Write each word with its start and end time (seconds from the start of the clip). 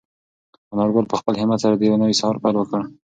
انارګل 0.71 1.05
په 1.09 1.15
خپل 1.19 1.33
همت 1.41 1.59
سره 1.63 1.75
د 1.77 1.81
یو 1.89 2.01
نوي 2.01 2.15
سهار 2.19 2.35
پیل 2.43 2.55
وکړ. 2.57 2.79